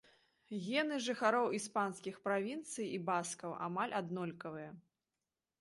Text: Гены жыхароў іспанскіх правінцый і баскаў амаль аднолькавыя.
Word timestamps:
Гены 0.67 0.95
жыхароў 1.07 1.49
іспанскіх 1.57 2.17
правінцый 2.29 2.87
і 2.97 2.97
баскаў 3.13 3.51
амаль 3.69 3.97
аднолькавыя. 4.03 4.71